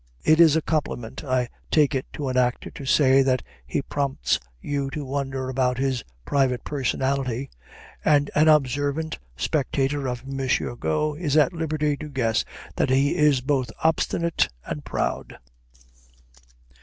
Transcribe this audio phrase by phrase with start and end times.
[0.23, 4.39] It is a compliment, I take it, to an actor, to say that he prompts
[4.59, 7.51] you to wonder about his private personality;
[8.03, 10.39] and an observant spectator of M.
[10.79, 12.43] Got is at liberty to guess
[12.77, 15.37] that he is both obstinate and proud.